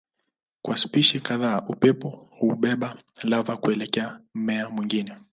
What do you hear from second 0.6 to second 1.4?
Kwa spishi